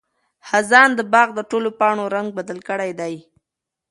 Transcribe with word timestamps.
خزان 0.47 0.89
د 0.95 0.99
باغ 1.13 1.27
د 1.35 1.39
ټولو 1.51 1.69
پاڼو 1.79 2.05
رنګ 2.15 2.27
بدل 2.37 2.59
کړی 2.69 2.91
دی. 2.99 3.13